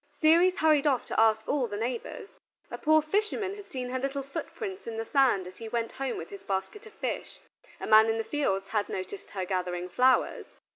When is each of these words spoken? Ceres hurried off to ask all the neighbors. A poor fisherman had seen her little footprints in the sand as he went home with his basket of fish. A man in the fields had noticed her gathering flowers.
Ceres 0.19 0.57
hurried 0.57 0.87
off 0.87 1.05
to 1.05 1.19
ask 1.19 1.47
all 1.47 1.67
the 1.67 1.77
neighbors. 1.77 2.29
A 2.71 2.79
poor 2.79 3.03
fisherman 3.03 3.53
had 3.53 3.67
seen 3.67 3.91
her 3.91 3.99
little 3.99 4.23
footprints 4.23 4.87
in 4.87 4.97
the 4.97 5.05
sand 5.05 5.45
as 5.45 5.57
he 5.57 5.69
went 5.69 5.91
home 5.91 6.17
with 6.17 6.31
his 6.31 6.41
basket 6.43 6.87
of 6.87 6.93
fish. 6.93 7.39
A 7.79 7.85
man 7.85 8.09
in 8.09 8.17
the 8.17 8.23
fields 8.23 8.69
had 8.69 8.89
noticed 8.89 9.29
her 9.29 9.45
gathering 9.45 9.89
flowers. 9.89 10.47